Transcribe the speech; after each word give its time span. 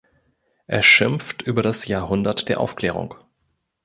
Er 0.65 0.81
schimpft 0.81 1.43
über 1.43 1.61
das 1.61 1.85
Jahrhundert 1.85 2.49
der 2.49 2.59
Aufklärung. 2.59 3.13